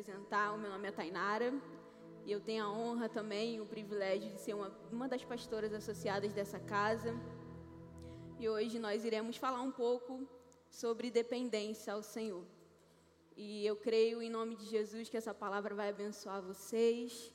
[0.00, 0.54] apresentar.
[0.54, 1.52] O meu nome é Tainara
[2.24, 6.32] e eu tenho a honra também o privilégio de ser uma, uma das pastoras associadas
[6.32, 7.14] dessa casa.
[8.38, 10.26] E hoje nós iremos falar um pouco
[10.70, 12.42] sobre dependência ao Senhor.
[13.36, 17.34] E eu creio em nome de Jesus que essa palavra vai abençoar vocês.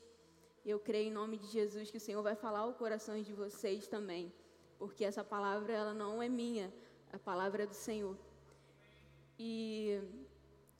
[0.66, 3.88] Eu creio em nome de Jesus que o Senhor vai falar ao coração de vocês
[3.88, 4.34] também,
[4.80, 6.74] porque essa palavra ela não é minha,
[7.14, 8.18] a palavra é do Senhor.
[9.38, 10.02] E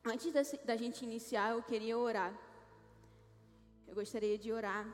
[0.06, 0.32] antes
[0.64, 2.34] da, gente iniciar, eu queria orar.
[3.88, 4.86] Eu gostaria de orar.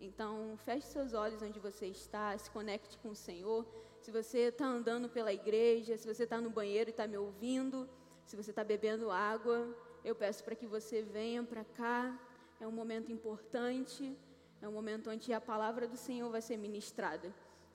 [0.00, 3.64] Então, feche seus olhos onde você está, se conecte com o Senhor.
[4.00, 7.88] Se você está andando pela igreja, se você está no banheiro e está me ouvindo,
[8.24, 12.18] se você está bebendo água, eu peço para que você venha para cá.
[12.60, 14.16] É um momento importante,
[14.60, 17.32] é um momento onde a palavra do Senhor vai ser ministrada.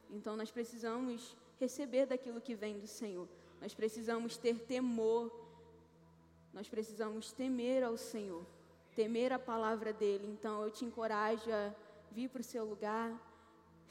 [0.10, 3.28] Então, nós precisamos receber daquilo que vem do Senhor.
[3.62, 5.43] Nós precisamos ter temor.
[6.54, 8.46] Nós precisamos temer ao Senhor,
[8.96, 10.28] temer a palavra dele.
[10.28, 11.74] Então, eu te encorajo a
[12.12, 13.10] vir para o seu lugar,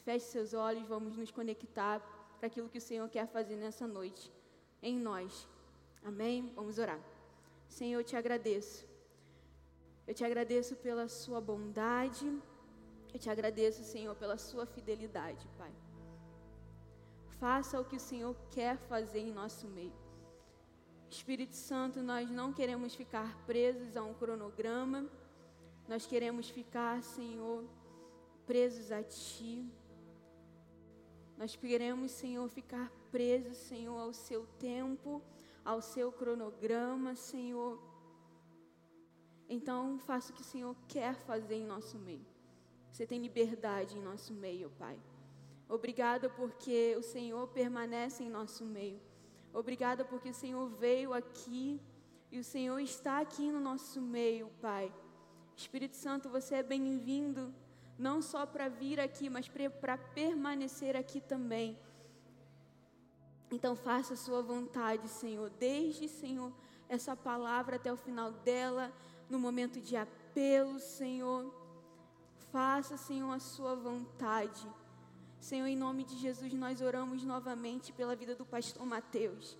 [0.04, 2.00] feche seus olhos, vamos nos conectar
[2.38, 4.30] para aquilo que o Senhor quer fazer nessa noite
[4.82, 5.48] em nós.
[6.04, 6.52] Amém?
[6.54, 7.00] Vamos orar.
[7.68, 8.86] Senhor, eu te agradeço.
[10.06, 12.26] Eu te agradeço pela sua bondade.
[13.14, 15.72] Eu te agradeço, Senhor, pela sua fidelidade, Pai.
[17.38, 20.01] Faça o que o Senhor quer fazer em nosso meio.
[21.12, 25.06] Espírito Santo, nós não queremos ficar presos a um cronograma.
[25.86, 27.64] Nós queremos ficar, Senhor,
[28.46, 29.70] presos a Ti.
[31.36, 35.22] Nós queremos, Senhor, ficar presos, Senhor, ao Seu tempo,
[35.62, 37.78] ao Seu cronograma, Senhor.
[39.50, 42.24] Então, faça o que o Senhor quer fazer em nosso meio.
[42.90, 44.98] Você tem liberdade em nosso meio, Pai.
[45.68, 49.11] Obrigada porque o Senhor permanece em nosso meio.
[49.52, 51.80] Obrigada porque o Senhor veio aqui
[52.30, 54.92] e o Senhor está aqui no nosso meio, Pai.
[55.54, 57.54] Espírito Santo, você é bem-vindo,
[57.98, 61.78] não só para vir aqui, mas para permanecer aqui também.
[63.50, 65.50] Então faça a sua vontade, Senhor.
[65.50, 66.50] Desde, Senhor,
[66.88, 68.90] essa palavra até o final dela,
[69.28, 71.54] no momento de apelo, Senhor.
[72.50, 74.66] Faça, Senhor, a sua vontade.
[75.42, 79.58] Senhor, em nome de Jesus, nós oramos novamente pela vida do pastor Mateus.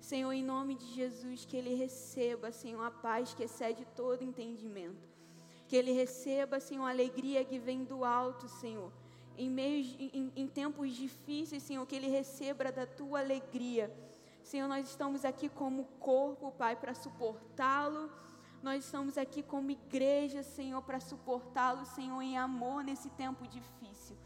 [0.00, 5.08] Senhor, em nome de Jesus, que ele receba, Senhor, a paz que excede todo entendimento.
[5.66, 8.92] Que ele receba, Senhor, a alegria que vem do alto, Senhor.
[9.36, 13.92] Em, meios, em, em tempos difíceis, Senhor, que ele receba da tua alegria.
[14.44, 18.08] Senhor, nós estamos aqui como corpo, Pai, para suportá-lo.
[18.62, 24.16] Nós estamos aqui como igreja, Senhor, para suportá-lo, Senhor, em amor nesse tempo difícil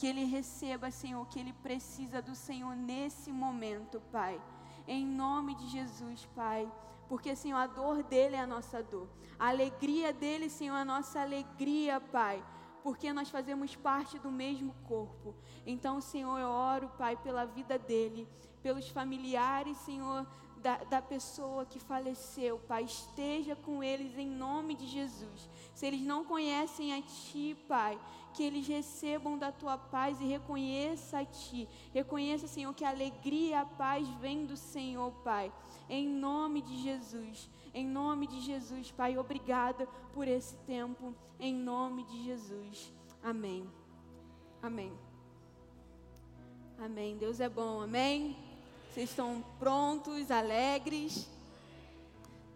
[0.00, 4.40] que ele receba, Senhor, que ele precisa do Senhor nesse momento, Pai.
[4.88, 6.66] Em nome de Jesus, Pai.
[7.06, 9.10] Porque, Senhor, a dor dele é a nossa dor.
[9.38, 12.42] A alegria dele, Senhor, é a nossa alegria, Pai
[12.82, 15.34] porque nós fazemos parte do mesmo corpo.
[15.66, 18.26] Então, Senhor, eu oro, Pai, pela vida dele,
[18.62, 20.26] pelos familiares, Senhor,
[20.62, 22.84] da, da pessoa que faleceu, Pai.
[22.84, 25.48] Esteja com eles em nome de Jesus.
[25.74, 27.98] Se eles não conhecem a Ti, Pai,
[28.34, 31.68] que eles recebam da Tua paz e reconheça a Ti.
[31.92, 35.52] Reconheça, Senhor, que a alegria e a paz vem do Senhor, Pai.
[35.88, 37.50] Em nome de Jesus.
[37.72, 41.14] Em nome de Jesus, Pai, obrigada por esse tempo.
[41.38, 42.92] Em nome de Jesus.
[43.22, 43.68] Amém.
[44.62, 44.92] Amém.
[46.78, 47.16] Amém.
[47.16, 47.82] Deus é bom.
[47.82, 48.49] Amém.
[48.90, 51.30] Vocês estão prontos, alegres?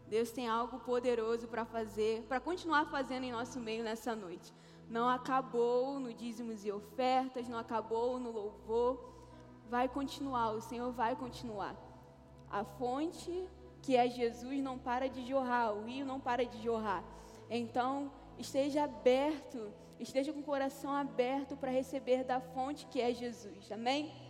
[0.09, 4.53] Deus tem algo poderoso para fazer, para continuar fazendo em nosso meio nessa noite.
[4.91, 9.15] Não acabou no dízimos e ofertas, não acabou no louvor.
[9.71, 11.77] Vai continuar, o Senhor vai continuar.
[12.51, 13.49] A fonte
[13.81, 17.05] que é Jesus não para de jorrar, o rio não para de jorrar.
[17.49, 23.71] Então, esteja aberto, esteja com o coração aberto para receber da fonte que é Jesus.
[23.71, 24.24] Amém?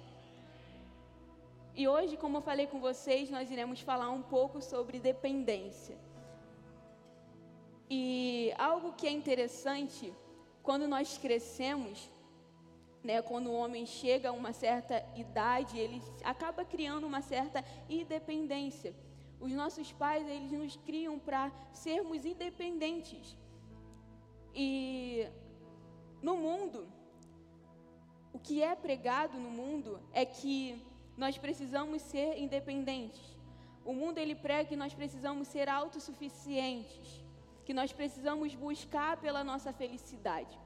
[1.76, 5.98] E hoje, como eu falei com vocês, nós iremos falar um pouco sobre dependência.
[7.90, 10.14] E algo que é interessante,
[10.62, 12.08] quando nós crescemos,
[13.02, 18.94] né, quando o homem chega a uma certa idade, ele acaba criando uma certa independência.
[19.40, 23.36] Os nossos pais, eles nos criam para sermos independentes.
[24.54, 25.26] E
[26.22, 26.86] no mundo,
[28.32, 30.80] o que é pregado no mundo é que
[31.16, 33.36] nós precisamos ser independentes.
[33.84, 37.24] O mundo ele prega que nós precisamos ser autossuficientes,
[37.64, 40.58] que nós precisamos buscar pela nossa felicidade.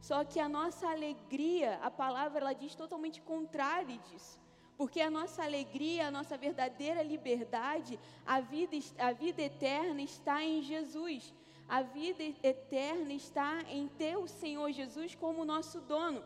[0.00, 4.40] Só que a nossa alegria, a palavra ela diz totalmente contrário disso.
[4.80, 10.62] porque a nossa alegria, a nossa verdadeira liberdade, a vida, a vida eterna está em
[10.62, 11.34] Jesus.
[11.68, 16.24] A vida eterna está em ter o Senhor Jesus como nosso dono.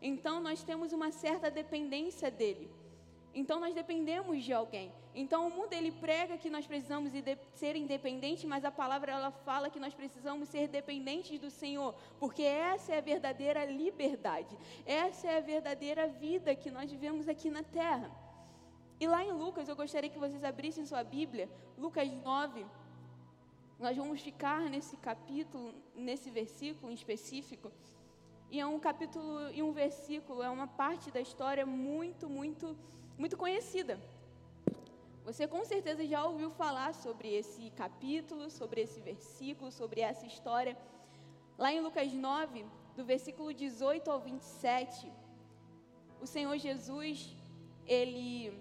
[0.00, 2.70] Então nós temos uma certa dependência dele.
[3.40, 4.90] Então nós dependemos de alguém.
[5.14, 7.12] Então o mundo ele prega que nós precisamos
[7.52, 12.42] ser independentes, mas a palavra ela fala que nós precisamos ser dependentes do Senhor, porque
[12.42, 14.56] essa é a verdadeira liberdade.
[14.86, 18.10] Essa é a verdadeira vida que nós vivemos aqui na terra.
[18.98, 21.46] E lá em Lucas, eu gostaria que vocês abrissem sua Bíblia,
[21.76, 22.64] Lucas 9.
[23.78, 27.70] Nós vamos ficar nesse capítulo, nesse versículo em específico.
[28.50, 32.74] E é um capítulo e um versículo, é uma parte da história muito, muito
[33.18, 33.98] muito conhecida.
[35.24, 40.76] Você com certeza já ouviu falar sobre esse capítulo, sobre esse versículo, sobre essa história.
[41.58, 42.64] Lá em Lucas 9,
[42.94, 45.10] do versículo 18 ao 27,
[46.20, 47.34] o Senhor Jesus,
[47.86, 48.52] ele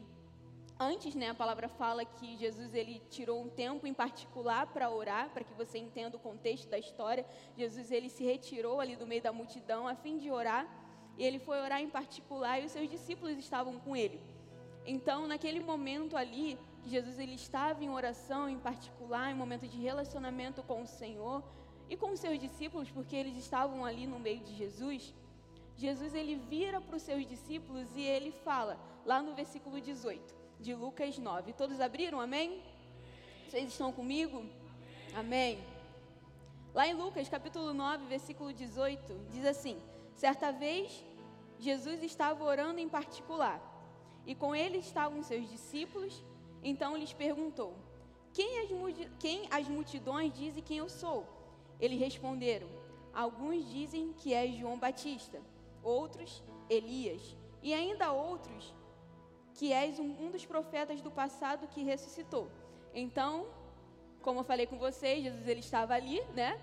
[0.79, 5.29] antes, né, a palavra fala que Jesus ele tirou um tempo em particular para orar,
[5.29, 7.25] para que você entenda o contexto da história.
[7.57, 10.67] Jesus ele se retirou ali do meio da multidão a fim de orar,
[11.17, 14.19] e ele foi orar em particular e os seus discípulos estavam com ele.
[14.85, 19.77] Então, naquele momento ali, que Jesus ele estava em oração em particular, em momento de
[19.79, 21.43] relacionamento com o Senhor
[21.89, 25.13] e com os seus discípulos, porque eles estavam ali no meio de Jesus.
[25.75, 30.73] Jesus ele vira para os seus discípulos e ele fala, lá no versículo 18 de
[30.75, 31.53] Lucas 9.
[31.53, 32.21] Todos abriram?
[32.21, 32.61] Amém?
[33.49, 34.45] Vocês estão comigo?
[35.15, 35.59] Amém.
[36.73, 39.81] Lá em Lucas, capítulo 9, versículo 18, diz assim:
[40.13, 41.03] Certa vez,
[41.59, 43.74] Jesus estava orando em particular
[44.25, 46.23] e com ele estavam seus discípulos.
[46.63, 47.73] Então lhes perguntou:
[48.33, 48.69] quem as,
[49.19, 51.25] quem as multidões dizem quem eu sou?
[51.79, 52.67] Eles responderam:
[53.13, 55.41] Alguns dizem que é João Batista,
[55.81, 58.73] outros Elias, e ainda outros
[59.53, 62.49] que és um, um dos profetas do passado que ressuscitou.
[62.93, 63.47] Então,
[64.21, 66.59] como eu falei com vocês, Jesus ele estava ali, né?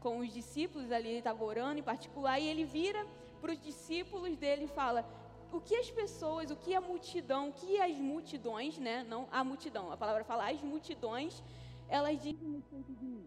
[0.00, 3.06] Com os discípulos ali, ele estava orando em particular, e ele vira
[3.40, 5.08] para os discípulos dele e fala:
[5.52, 9.04] o que as pessoas, o que a multidão, o que as multidões, né?
[9.04, 11.42] Não a multidão, a palavra fala as multidões,
[11.88, 13.26] elas dizem respeito de mim.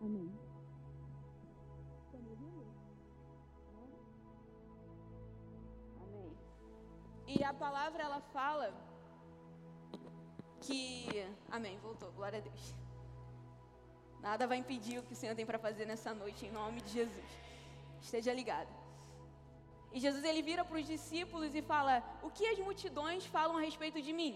[0.00, 0.32] Amém.
[6.02, 6.36] Amém.
[7.26, 8.74] E a palavra ela fala
[10.60, 11.06] que.
[11.50, 12.74] Amém, voltou, glória a Deus.
[14.20, 16.90] Nada vai impedir o que o Senhor tem para fazer nessa noite, em nome de
[16.90, 17.30] Jesus.
[18.00, 18.81] Esteja ligado.
[19.94, 21.94] E Jesus ele vira para os discípulos e fala:
[22.26, 24.34] O que as multidões falam a respeito de mim?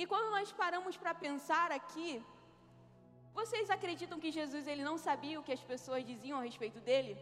[0.00, 2.10] E quando nós paramos para pensar aqui,
[3.38, 7.14] vocês acreditam que Jesus ele não sabia o que as pessoas diziam a respeito dele?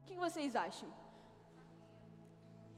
[0.00, 0.90] O que vocês acham?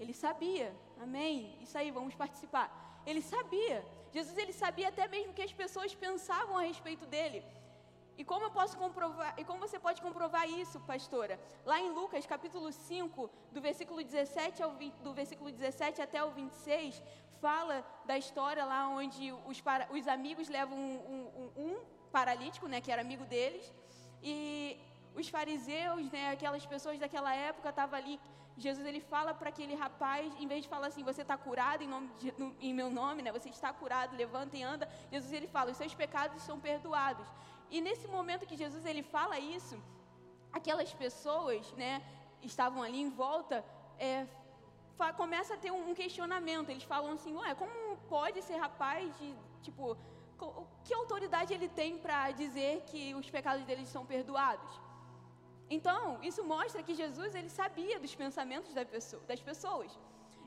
[0.01, 0.69] Ele sabia,
[1.07, 1.35] amém?
[1.65, 2.67] Isso aí, vamos participar.
[3.07, 3.79] Ele sabia.
[4.17, 7.41] Jesus ele sabia até mesmo o que as pessoas pensavam a respeito dele.
[8.17, 11.41] E como eu posso comprovar, e como você pode comprovar isso, pastora?
[11.65, 16.31] Lá em Lucas, capítulo 5, do versículo 17 ao 20, do versículo 17 até o
[16.31, 17.03] 26,
[17.41, 21.81] fala da história lá onde os, para, os amigos levam um, um, um,
[22.13, 23.73] paralítico, né, que era amigo deles,
[24.23, 24.79] e
[25.15, 28.21] os fariseus, né, aquelas pessoas daquela época estavam ali.
[28.57, 31.89] Jesus ele fala para aquele rapaz, em vez de falar assim, você está curado em,
[31.89, 34.89] nome de, no, em meu nome, né, você está curado, levanta e anda.
[35.11, 37.27] Jesus ele fala, os seus pecados são perdoados.
[37.75, 39.77] E nesse momento que Jesus ele fala isso,
[40.59, 41.93] aquelas pessoas, né,
[42.51, 43.65] estavam ali em volta,
[43.99, 44.27] é,
[45.23, 46.69] começa a ter um, questionamento.
[46.69, 49.97] Eles falam assim, ué, como pode esse rapaz de, tipo,
[50.85, 54.73] que autoridade ele tem para dizer que os pecados deles são perdoados?
[55.71, 58.75] Então, isso mostra que Jesus ele sabia dos pensamentos
[59.31, 59.99] das pessoas.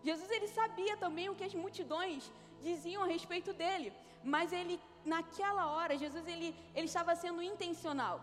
[0.04, 3.92] Jesus ele sabia também o que as multidões diziam a respeito dele,
[4.24, 8.20] mas ele naquela hora, Jesus ele, ele estava sendo intencional.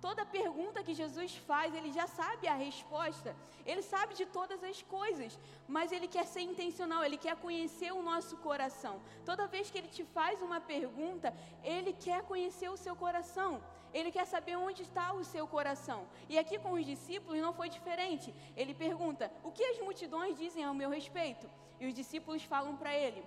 [0.00, 3.36] Toda pergunta que Jesus faz, ele já sabe a resposta.
[3.66, 8.02] Ele sabe de todas as coisas, mas ele quer ser intencional, ele quer conhecer o
[8.02, 8.94] nosso coração.
[9.26, 13.62] Toda vez que ele te faz uma pergunta, ele quer conhecer o seu coração.
[13.92, 16.06] Ele quer saber onde está o seu coração.
[16.28, 18.32] E aqui com os discípulos não foi diferente.
[18.56, 22.94] Ele pergunta: "O que as multidões dizem ao meu respeito?" E os discípulos falam para
[22.94, 23.22] ele: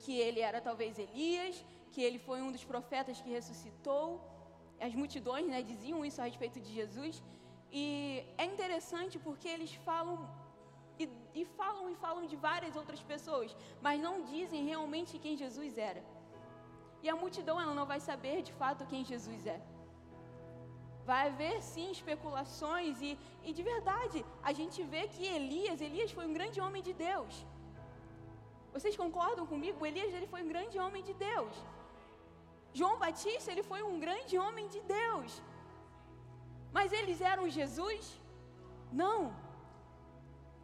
[0.00, 1.64] que ele era talvez Elias,
[1.96, 4.06] que ele foi um dos profetas que ressuscitou.
[4.86, 7.14] As multidões né, diziam isso a respeito de Jesus.
[7.82, 7.84] E
[8.42, 10.16] é interessante porque eles falam
[11.02, 11.04] e,
[11.40, 13.50] e, falam e falam de várias outras pessoas,
[13.86, 16.02] mas não dizem realmente quem Jesus era.
[17.04, 19.58] E a multidão ela não vai saber de fato quem Jesus é.
[21.10, 23.10] vai haver sim especulações e,
[23.48, 24.18] e de verdade,
[24.50, 27.34] a gente vê que Elias, Elias foi um grande homem de Deus.
[28.76, 29.86] Vocês concordam comigo?
[29.90, 31.56] Elias ele foi um grande homem de Deus.
[32.72, 35.42] João Batista ele foi um grande homem de Deus.
[36.72, 38.20] Mas eles eram Jesus?
[38.92, 39.34] Não.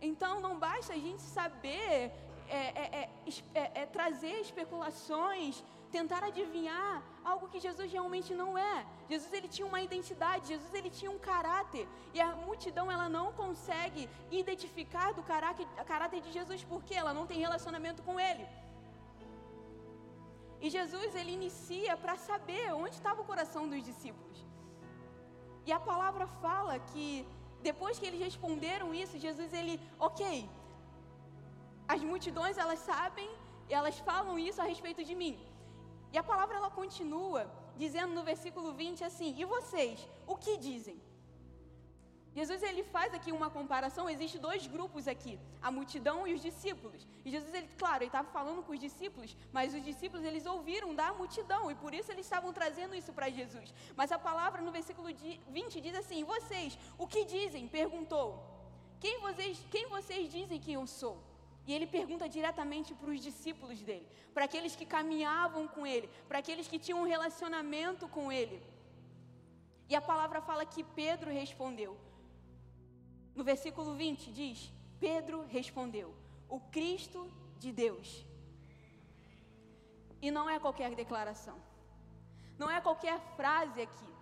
[0.01, 2.13] Então não basta a gente saber
[2.49, 3.11] é, é,
[3.55, 8.87] é, é trazer especulações tentar adivinhar algo que Jesus realmente não é.
[9.13, 13.27] Jesus ele tinha uma identidade, Jesus ele tinha um caráter, e a multidão ela não
[13.43, 18.45] consegue identificar do caráter, caráter de Jesus porque ela não tem relacionamento com ele.
[20.65, 24.39] E Jesus ele inicia para saber onde estava o coração dos discípulos.
[25.67, 27.07] E a palavra fala que
[27.69, 29.75] depois que eles responderam isso, Jesus ele,
[30.09, 30.21] OK,
[31.95, 33.29] as multidões elas sabem,
[33.79, 35.35] elas falam isso a respeito de mim.
[36.13, 37.43] E a palavra ela continua
[37.83, 39.99] dizendo no versículo 20 assim: "E vocês,
[40.33, 40.99] o que dizem?"
[42.35, 47.07] Jesus ele faz aqui uma comparação, existe dois grupos aqui, a multidão e os discípulos.
[47.25, 50.95] E Jesus ele, claro, ele estava falando com os discípulos, mas os discípulos eles ouviram
[50.95, 53.75] da multidão e por isso eles estavam trazendo isso para Jesus.
[53.95, 55.09] Mas a palavra no versículo
[55.49, 58.29] 20 diz assim: "Vocês, o que dizem?" perguntou.
[59.03, 61.17] Quem vocês, quem vocês dizem que eu sou?
[61.67, 66.39] E ele pergunta diretamente para os discípulos dele, para aqueles que caminhavam com ele, para
[66.39, 68.63] aqueles que tinham um relacionamento com ele.
[69.89, 71.93] E a palavra fala que Pedro respondeu.
[73.35, 76.15] No versículo 20 diz: Pedro respondeu:
[76.49, 77.21] O Cristo
[77.59, 78.09] de Deus.
[80.21, 81.57] E não é qualquer declaração,
[82.59, 84.13] não é qualquer frase aqui.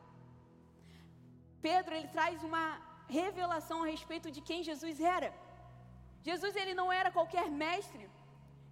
[1.61, 2.65] Pedro ele traz uma
[3.09, 5.31] revelação a respeito de quem Jesus era.
[6.23, 8.09] Jesus ele não era qualquer mestre.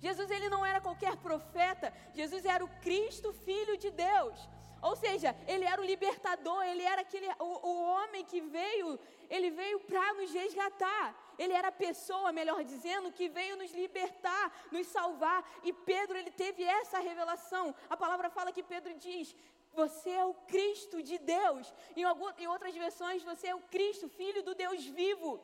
[0.01, 1.93] Jesus ele não era qualquer profeta.
[2.15, 4.49] Jesus era o Cristo, filho de Deus.
[4.81, 9.51] Ou seja, ele era o libertador, ele era aquele o, o homem que veio, ele
[9.51, 11.15] veio para nos resgatar.
[11.39, 15.49] Ele era a pessoa, melhor dizendo, que veio nos libertar, nos salvar.
[15.63, 17.75] E Pedro ele teve essa revelação.
[17.89, 19.35] A palavra fala que Pedro diz:
[19.73, 21.73] você é o Cristo de Deus.
[21.97, 25.41] Em, algumas, em outras versões, você é o Cristo, filho do Deus vivo.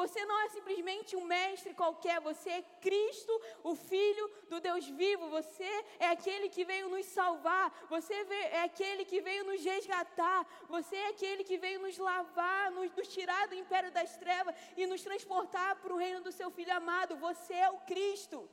[0.00, 3.32] Você não é simplesmente um mestre qualquer, você é Cristo,
[3.64, 5.30] o Filho do Deus vivo.
[5.30, 8.12] Você é aquele que veio nos salvar, você
[8.58, 13.08] é aquele que veio nos resgatar, você é aquele que veio nos lavar, nos, nos
[13.08, 17.16] tirar do império das trevas e nos transportar para o reino do seu Filho amado.
[17.16, 18.46] Você é o Cristo.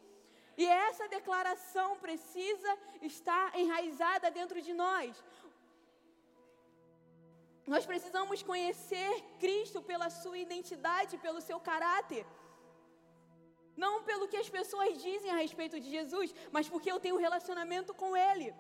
[0.56, 5.24] E essa declaração precisa estar enraizada dentro de nós.
[7.66, 12.26] Nós precisamos conhecer Cristo pela sua identidade, pelo seu caráter.
[13.76, 17.26] Não pelo que as pessoas dizem a respeito de Jesus, mas porque eu tenho um
[17.28, 18.54] relacionamento com Ele.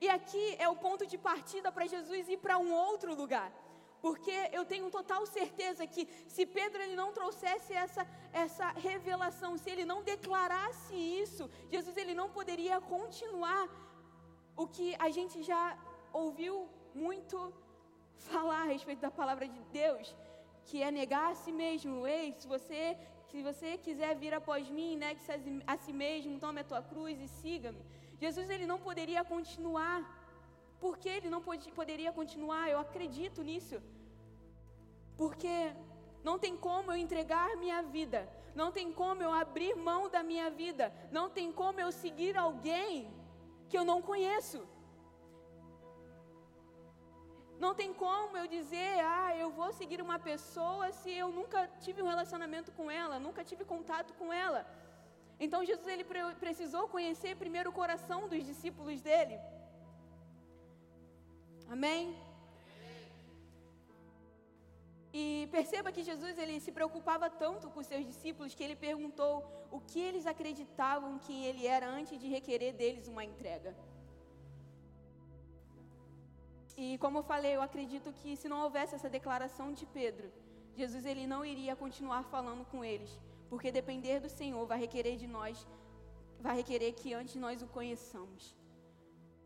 [0.00, 3.50] E aqui é o ponto de partida para Jesus ir para um outro lugar.
[4.04, 9.70] Porque eu tenho total certeza que se Pedro ele não trouxesse essa, essa revelação, se
[9.70, 13.68] ele não declarasse isso, Jesus ele não poderia continuar
[14.56, 15.78] o que a gente já
[16.12, 17.54] ouviu muito
[18.28, 20.14] falar a respeito da palavra de Deus,
[20.66, 22.06] que é negar a si mesmo.
[22.06, 22.96] Ei, se você,
[23.28, 25.32] se você quiser vir após mim, negue-se
[25.66, 27.82] a si mesmo, tome a tua cruz e siga-me.
[28.18, 29.98] Jesus ele não poderia continuar.
[30.80, 32.68] Por que ele não pode, poderia continuar?
[32.68, 33.76] Eu acredito nisso.
[35.16, 35.72] Porque
[36.24, 40.48] não tem como eu entregar minha vida, não tem como eu abrir mão da minha
[40.50, 43.12] vida, não tem como eu seguir alguém
[43.68, 44.60] que eu não conheço.
[47.62, 51.98] Não tem como eu dizer, ah, eu vou seguir uma pessoa se eu nunca tive
[52.02, 54.60] um relacionamento com ela, nunca tive contato com ela.
[55.44, 56.06] Então Jesus ele
[56.44, 59.36] precisou conhecer primeiro o coração dos discípulos dele.
[61.76, 62.02] Amém?
[65.20, 65.24] E
[65.56, 69.34] perceba que Jesus ele se preocupava tanto com seus discípulos que ele perguntou
[69.70, 73.72] o que eles acreditavam que ele era antes de requerer deles uma entrega.
[76.76, 80.32] E como eu falei, eu acredito que se não houvesse essa declaração de Pedro,
[80.74, 85.26] Jesus ele não iria continuar falando com eles, porque depender do Senhor vai requerer de
[85.26, 85.66] nós,
[86.40, 88.56] vai requerer que antes nós o conheçamos.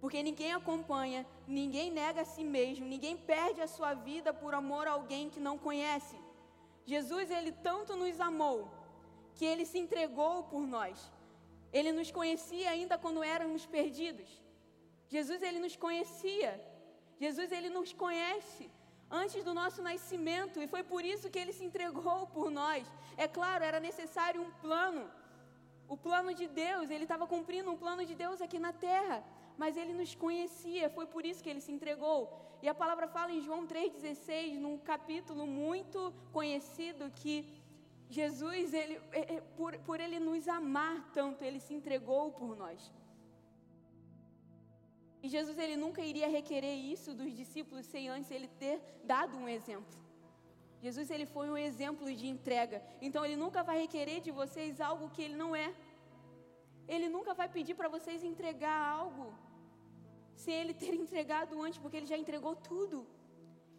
[0.01, 4.87] Porque ninguém acompanha, ninguém nega a si mesmo, ninguém perde a sua vida por amor
[4.87, 6.17] a alguém que não conhece.
[6.85, 8.71] Jesus ele tanto nos amou
[9.35, 11.11] que ele se entregou por nós.
[11.73, 14.29] Ele nos conhecia ainda quando éramos perdidos.
[15.09, 16.53] Jesus ele nos conhecia
[17.19, 18.71] Jesus ele nos conhece
[19.11, 22.85] antes do nosso nascimento e foi por isso que ele se entregou por nós.
[23.17, 25.05] É claro, era necessário um plano.
[25.89, 29.19] O plano de Deus, ele estava cumprindo um plano de Deus aqui na terra.
[29.63, 32.21] mas ele nos conhecia, foi por isso que ele se entregou.
[32.63, 37.35] E a palavra fala em João 3,16, num capítulo muito conhecido, que
[38.09, 42.93] Jesus, ele, é, é, por, por ele nos amar tanto, ele se entregou por nós.
[45.27, 48.77] E Jesus, ele nunca iria requerer isso dos discípulos sem antes ele ter
[49.13, 49.97] dado um exemplo.
[50.85, 52.79] Jesus, ele foi um exemplo de entrega.
[53.07, 55.69] Então, ele nunca vai requerer de vocês algo que ele não é.
[56.95, 59.27] Ele nunca vai pedir para vocês entregar algo
[60.43, 62.99] sem ele ter entregado antes, porque ele já entregou tudo.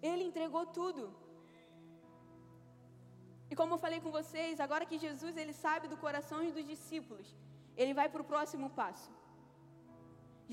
[0.10, 1.04] Ele entregou tudo.
[3.52, 7.30] E como eu falei com vocês, agora que Jesus ele sabe do coração dos discípulos,
[7.78, 9.10] ele vai para o próximo passo.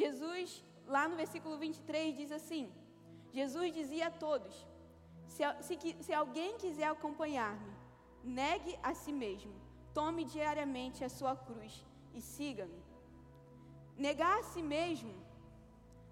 [0.02, 0.48] Jesus,
[0.86, 2.72] lá no versículo 23, diz assim:
[3.32, 4.66] Jesus dizia a todos:
[5.28, 7.72] se, se, se alguém quiser acompanhar-me,
[8.22, 9.52] negue a si mesmo,
[9.92, 12.82] tome diariamente a sua cruz e siga-me.
[13.96, 15.14] Negar a si mesmo,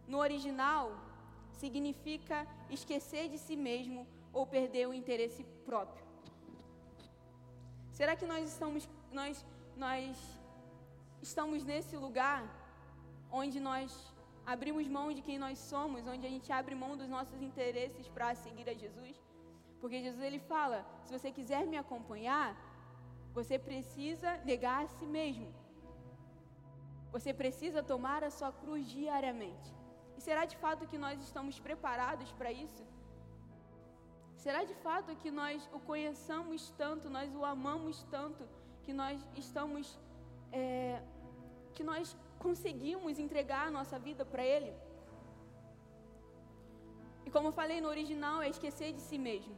[0.07, 0.93] no original,
[1.53, 6.05] significa esquecer de si mesmo ou perder o interesse próprio.
[7.93, 9.45] Será que nós estamos, nós,
[9.77, 10.17] nós
[11.21, 12.43] estamos nesse lugar
[13.31, 14.13] onde nós
[14.47, 18.35] abrimos mão de quem nós somos, onde a gente abre mão dos nossos interesses para
[18.35, 19.17] seguir a Jesus?
[19.81, 22.49] Porque Jesus ele fala: se você quiser me acompanhar,
[23.39, 25.49] você precisa negar a si mesmo.
[27.15, 29.71] Você precisa tomar a sua cruz diariamente.
[30.17, 32.83] E será de fato que nós estamos preparados para isso?
[34.45, 38.43] Será de fato que nós o conheçamos tanto, nós o amamos tanto,
[38.85, 39.99] que nós estamos,
[40.51, 41.01] é,
[41.75, 44.73] que nós conseguimos entregar a nossa vida para Ele?
[47.27, 49.57] E como eu falei no original, é esquecer de si mesmo.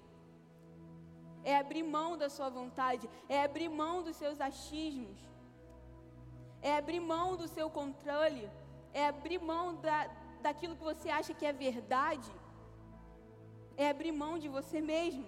[1.52, 5.20] É abrir mão da sua vontade, é abrir mão dos seus achismos
[6.68, 8.44] é abrir mão do seu controle,
[9.00, 9.98] é abrir mão da,
[10.46, 12.30] daquilo que você acha que é verdade,
[13.82, 15.26] é abrir mão de você mesmo.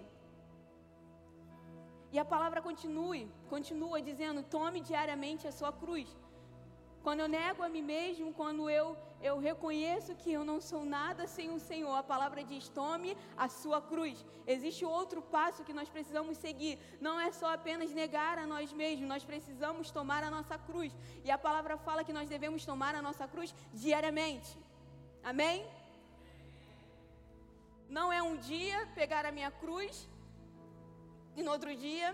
[2.14, 3.22] E a palavra continue,
[3.54, 6.08] continua dizendo: tome diariamente a sua cruz.
[7.06, 8.86] Quando eu nego a mim mesmo, quando eu,
[9.22, 13.48] eu reconheço que eu não sou nada sem o Senhor, a palavra diz: tome a
[13.48, 14.16] sua cruz.
[14.44, 16.74] Existe outro passo que nós precisamos seguir.
[17.00, 20.92] Não é só apenas negar a nós mesmos, nós precisamos tomar a nossa cruz.
[21.24, 24.58] E a palavra fala que nós devemos tomar a nossa cruz diariamente.
[25.22, 25.64] Amém?
[27.88, 30.08] Não é um dia pegar a minha cruz
[31.36, 32.08] e no outro dia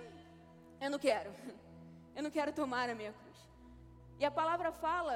[0.82, 1.32] eu não quero.
[2.14, 3.31] Eu não quero tomar a minha cruz.
[4.22, 5.14] E a palavra fala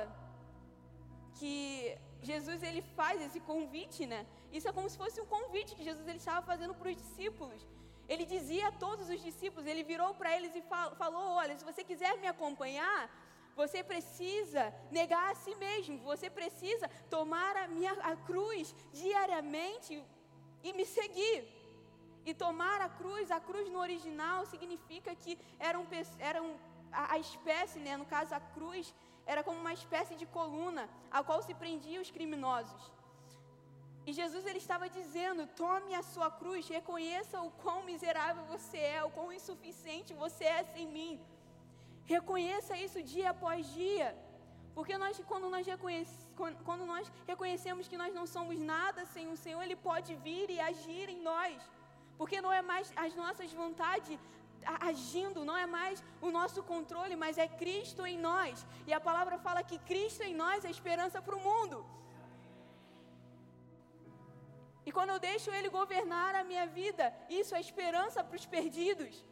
[1.38, 1.51] que
[2.29, 4.21] Jesus ele faz esse convite, né?
[4.57, 7.61] Isso é como se fosse um convite que Jesus ele estava fazendo para os discípulos.
[8.12, 10.62] Ele dizia a todos os discípulos, ele virou para eles e
[11.03, 13.01] falou: Olha, se você quiser me acompanhar,
[13.61, 19.95] você precisa negar a si mesmo, você precisa tomar a minha a cruz diariamente
[20.64, 21.38] e me seguir.
[22.29, 25.87] E tomar a cruz, a cruz no original significa que eram,
[26.19, 26.47] eram
[27.00, 28.87] a, a espécie, né, no caso a cruz,
[29.32, 30.85] era como uma espécie de coluna
[31.16, 32.82] a qual se prendiam os criminosos.
[34.09, 39.00] E Jesus ele estava dizendo: tome a sua cruz, reconheça o quão miserável você é,
[39.04, 41.14] o quão insuficiente você é sem mim.
[42.14, 44.09] Reconheça isso dia após dia.
[44.76, 45.66] Porque nós, quando, nós
[46.68, 50.61] quando nós reconhecemos que nós não somos nada sem o Senhor, Ele pode vir e
[50.61, 51.56] agir em nós.
[52.18, 54.18] Porque não é mais as nossas vontades
[54.90, 58.66] agindo, não é mais o nosso controle, mas é Cristo em nós.
[58.87, 61.85] E a palavra fala que Cristo em nós é esperança para o mundo.
[64.87, 69.24] E quando eu deixo Ele governar a minha vida, isso é esperança para os perdidos.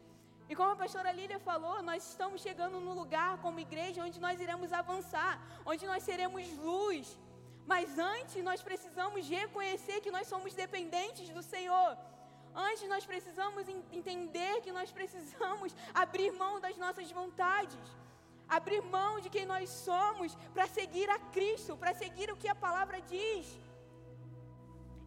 [0.49, 4.39] E como a pastora Lília falou, nós estamos chegando num lugar como igreja onde nós
[4.39, 5.33] iremos avançar,
[5.65, 7.17] onde nós seremos luz.
[7.65, 11.97] Mas antes nós precisamos reconhecer que nós somos dependentes do Senhor.
[12.55, 17.77] Antes nós precisamos entender que nós precisamos abrir mão das nossas vontades,
[18.47, 22.55] abrir mão de quem nós somos para seguir a Cristo, para seguir o que a
[22.55, 23.45] palavra diz.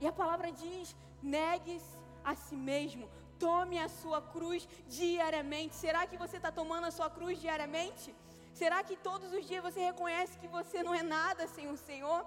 [0.01, 3.09] E a palavra diz: negue-se a si mesmo,
[3.39, 5.75] tome a sua cruz diariamente.
[5.75, 8.15] Será que você está tomando a sua cruz diariamente?
[8.53, 12.27] Será que todos os dias você reconhece que você não é nada sem o Senhor?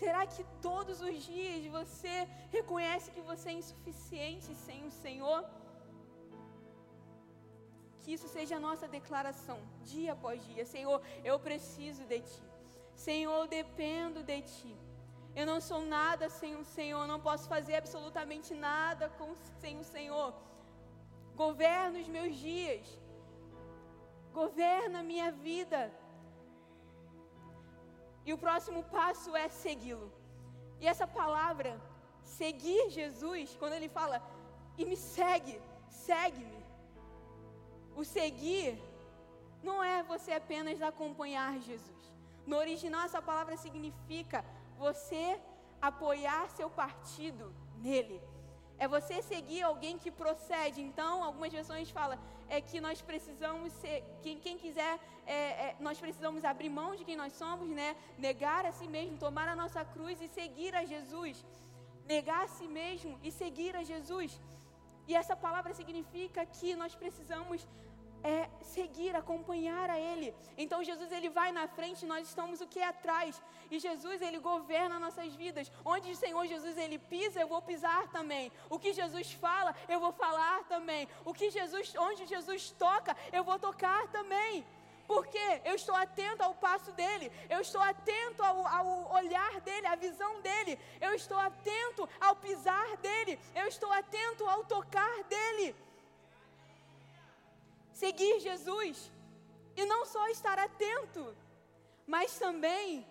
[0.00, 2.14] Será que todos os dias você
[2.56, 5.40] reconhece que você é insuficiente sem o Senhor?
[8.00, 9.58] Que isso seja a nossa declaração,
[9.92, 10.64] dia após dia.
[10.74, 10.98] Senhor,
[11.30, 12.44] eu preciso de Ti.
[13.08, 14.74] Senhor, eu dependo de Ti.
[15.40, 19.28] Eu não sou nada sem o Senhor, não posso fazer absolutamente nada com,
[19.62, 20.30] sem o Senhor.
[21.44, 22.86] Governa os meus dias,
[24.40, 25.80] governa a minha vida.
[28.28, 30.08] E o próximo passo é segui-lo.
[30.80, 31.70] E essa palavra,
[32.38, 34.16] seguir Jesus, quando ele fala,
[34.80, 35.54] e me segue,
[35.88, 36.60] segue-me.
[38.00, 38.70] O seguir
[39.68, 42.02] não é você apenas acompanhar Jesus.
[42.50, 44.44] No original, essa palavra significa
[44.84, 45.24] você
[45.80, 47.46] apoiar seu partido
[47.86, 48.20] nele.
[48.78, 50.80] É você seguir alguém que procede.
[50.80, 55.98] Então, algumas versões falam é que nós precisamos ser, quem, quem quiser, é, é, nós
[56.04, 57.96] precisamos abrir mão de quem nós somos, né?
[58.16, 61.44] Negar a si mesmo, tomar a nossa cruz e seguir a Jesus.
[62.06, 64.40] Negar a si mesmo e seguir a Jesus.
[65.08, 67.66] E essa palavra significa que nós precisamos
[68.22, 70.34] é seguir, acompanhar a Ele.
[70.56, 73.40] Então Jesus ele vai na frente, nós estamos o que atrás.
[73.70, 75.70] E Jesus ele governa nossas vidas.
[75.84, 78.50] Onde o Senhor Jesus ele pisa, eu vou pisar também.
[78.70, 81.08] O que Jesus fala, eu vou falar também.
[81.24, 84.64] O que Jesus, onde Jesus toca, eu vou tocar também.
[85.06, 89.96] Porque eu estou atento ao passo dele, eu estou atento ao, ao, olhar dele, à
[89.96, 95.74] visão dele, eu estou atento ao pisar dele, eu estou atento ao tocar dele
[98.00, 98.96] seguir Jesus.
[99.76, 101.22] E não só estar atento,
[102.14, 103.06] mas também,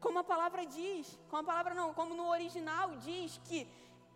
[0.00, 3.60] como a palavra diz, como a palavra não, como no original diz que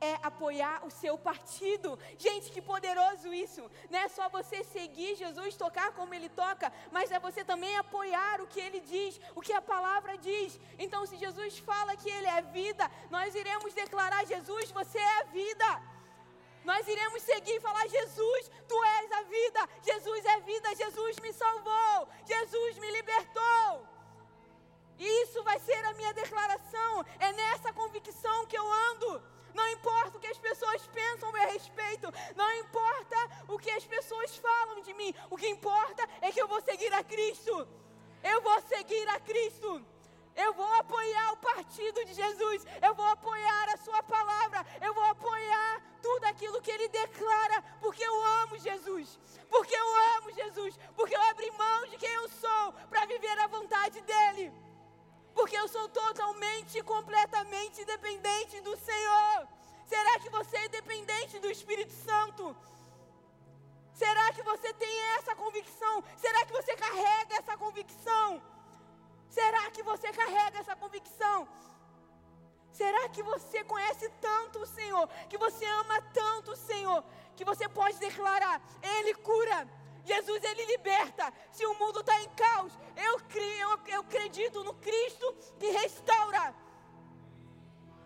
[0.00, 1.98] é apoiar o seu partido.
[2.24, 3.62] Gente, que poderoso isso!
[3.90, 8.40] Não é só você seguir Jesus, tocar como ele toca, mas é você também apoiar
[8.40, 10.58] o que ele diz, o que a palavra diz.
[10.78, 15.24] Então, se Jesus fala que ele é vida, nós iremos declarar: Jesus, você é a
[15.24, 15.97] vida.
[16.68, 21.32] Nós iremos seguir e falar: Jesus, tu és a vida, Jesus é vida, Jesus me
[21.32, 23.88] salvou, Jesus me libertou.
[24.98, 27.06] E isso vai ser a minha declaração,
[75.28, 77.04] Que você ama tanto Senhor,
[77.36, 79.68] que você pode declarar: Ele cura,
[80.04, 81.32] Jesus Ele liberta.
[81.52, 86.54] Se o mundo está em caos, eu, eu, eu acredito no Cristo que restaura.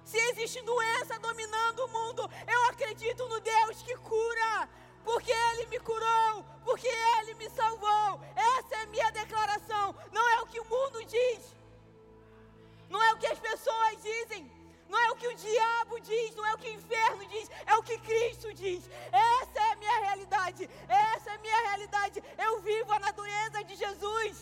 [0.04, 4.68] Se existe doença dominando o mundo, eu acredito no Deus que cura
[5.04, 8.20] porque Ele me curou, porque Ele me salvou.
[8.36, 9.94] Essa é a minha declaração.
[10.10, 11.56] Não é o que o mundo diz,
[12.88, 14.50] não é o que as pessoas dizem,
[14.92, 17.74] não é o que o diabo diz, não é o que o inferno diz, é
[17.80, 18.82] o que Cristo diz.
[19.40, 20.62] Essa é a minha realidade,
[21.10, 22.22] essa é a minha realidade.
[22.46, 24.36] Eu vivo a natureza de Jesus.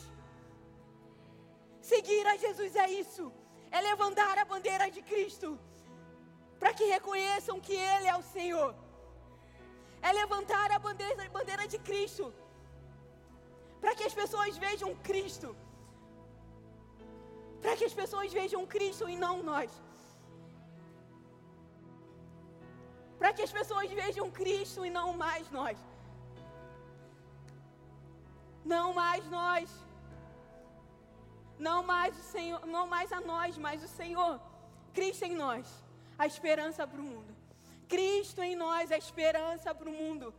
[1.92, 3.24] Seguir a Jesus é isso,
[3.70, 5.58] é levantar a bandeira de Cristo,
[6.60, 8.70] para que reconheçam que Ele é o Senhor
[10.02, 12.32] é levantar a bandeira, bandeira de Cristo,
[13.80, 15.56] para que as pessoas vejam Cristo,
[17.62, 19.70] para que as pessoas vejam Cristo e não nós.
[23.30, 25.78] Para que as pessoas vejam Cristo e não mais nós.
[28.64, 29.70] Não mais nós.
[31.56, 34.40] Não mais o Senhor, não mais a nós, mas o Senhor.
[34.92, 35.64] Cristo em nós,
[36.18, 37.32] a esperança para o mundo.
[37.88, 40.34] Cristo em nós, a esperança para o mundo.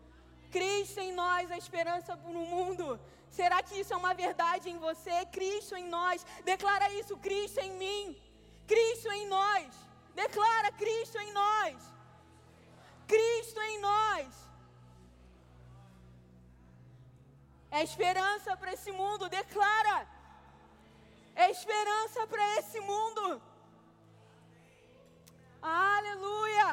[0.52, 3.00] Cristo em nós, a esperança para o mundo.
[3.30, 5.26] Será que isso é uma verdade em você?
[5.28, 6.26] Cristo em nós.
[6.44, 8.22] Declara isso, Cristo em mim.
[8.68, 9.70] Cristo em nós.
[10.14, 11.92] Declara Cristo em nós.
[13.12, 14.28] Cristo em nós.
[17.78, 19.30] É esperança para esse mundo.
[19.38, 20.00] Declara.
[21.44, 23.24] É esperança para esse mundo.
[25.62, 26.70] Aleluia.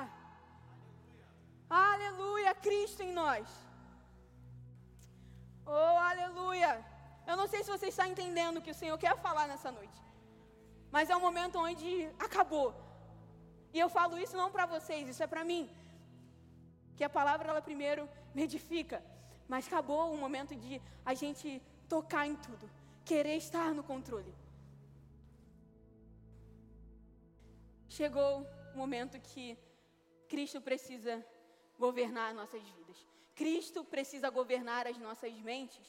[1.70, 3.46] Aleluia, Cristo em nós.
[5.66, 6.72] Oh, aleluia.
[7.30, 10.00] Eu não sei se você está entendendo o que o Senhor quer falar nessa noite.
[10.90, 12.68] Mas é um momento onde acabou.
[13.74, 15.64] E eu falo isso não para vocês, isso é para mim.
[16.98, 18.98] Que a palavra ela primeiro me edifica,
[19.46, 22.68] mas acabou o momento de a gente tocar em tudo,
[23.04, 24.34] querer estar no controle.
[27.88, 28.32] Chegou
[28.74, 29.56] o momento que
[30.28, 31.24] Cristo precisa
[31.78, 33.06] governar nossas vidas.
[33.34, 35.86] Cristo precisa governar as nossas mentes.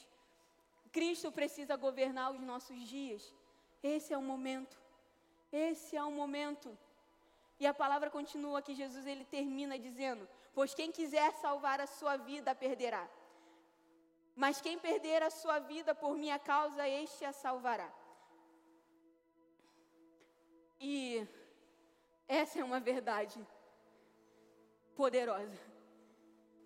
[0.92, 3.34] Cristo precisa governar os nossos dias.
[3.82, 4.78] Esse é o momento.
[5.52, 6.78] Esse é o momento.
[7.58, 12.16] E a palavra continua que Jesus ele termina dizendo: Pois quem quiser salvar a sua
[12.16, 13.08] vida perderá.
[14.34, 17.92] Mas quem perder a sua vida por minha causa, este a salvará.
[20.80, 21.26] E
[22.26, 23.38] essa é uma verdade
[24.94, 25.60] poderosa.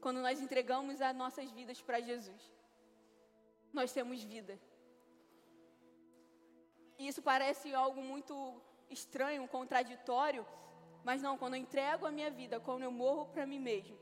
[0.01, 2.53] Quando nós entregamos as nossas vidas para Jesus,
[3.73, 4.59] nós temos vida.
[6.99, 8.35] E isso parece algo muito
[8.89, 10.47] estranho, contraditório,
[11.05, 13.97] mas não, quando eu entrego a minha vida, quando eu morro para mim mesmo,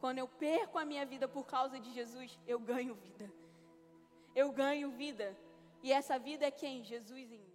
[0.00, 3.30] quando eu perco a minha vida por causa de Jesus, eu ganho vida.
[4.34, 5.36] Eu ganho vida.
[5.82, 6.84] E essa vida é quem?
[6.84, 7.45] Jesus em.